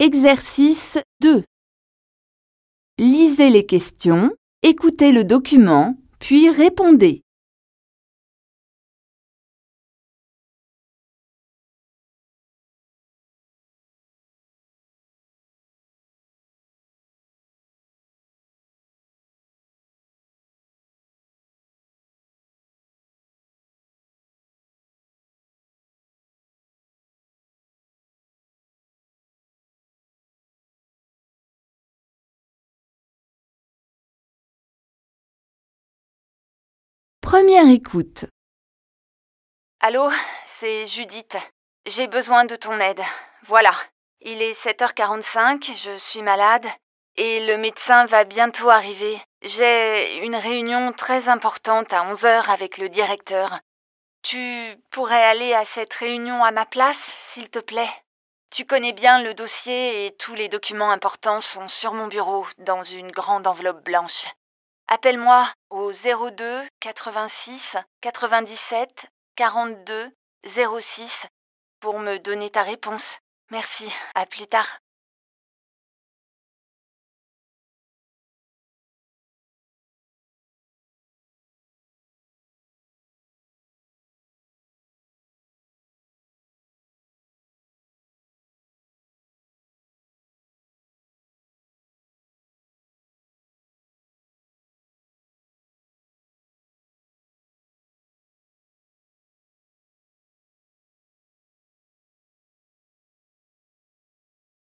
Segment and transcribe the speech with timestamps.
[0.00, 1.42] Exercice 2.
[3.00, 4.30] Lisez les questions,
[4.62, 7.24] écoutez le document, puis répondez.
[37.30, 38.24] Première écoute.
[39.80, 40.10] Allô,
[40.46, 41.36] c'est Judith.
[41.84, 43.02] J'ai besoin de ton aide.
[43.42, 43.74] Voilà.
[44.22, 46.64] Il est 7h45, je suis malade
[47.16, 49.20] et le médecin va bientôt arriver.
[49.42, 53.58] J'ai une réunion très importante à 11h avec le directeur.
[54.22, 57.92] Tu pourrais aller à cette réunion à ma place, s'il te plaît?
[58.48, 62.84] Tu connais bien le dossier et tous les documents importants sont sur mon bureau dans
[62.84, 64.24] une grande enveloppe blanche.
[64.90, 70.10] Appelle-moi au 02 86 97 42
[70.46, 71.26] 06
[71.78, 73.18] pour me donner ta réponse.
[73.50, 74.80] Merci, à plus tard.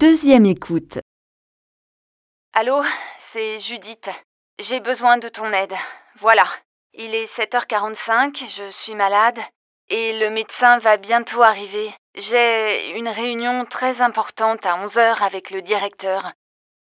[0.00, 1.00] Deuxième écoute.
[2.52, 2.84] Allô,
[3.18, 4.08] c'est Judith.
[4.60, 5.74] J'ai besoin de ton aide.
[6.14, 6.46] Voilà.
[6.94, 9.40] Il est 7h45, je suis malade
[9.88, 11.92] et le médecin va bientôt arriver.
[12.14, 16.32] J'ai une réunion très importante à 11h avec le directeur.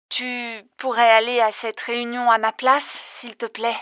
[0.08, 3.76] Tu pourrais aller à cette réunion à ma place, s'il te plaît?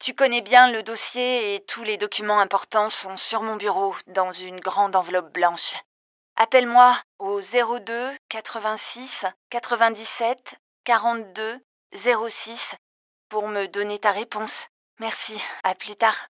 [0.00, 4.32] Tu connais bien le dossier et tous les documents importants sont sur mon bureau dans
[4.32, 5.76] une grande enveloppe blanche.
[6.36, 11.60] Appelle-moi au 02 86 97 42
[11.94, 12.74] 06
[13.28, 14.66] pour me donner ta réponse.
[14.98, 16.28] Merci, à plus tard.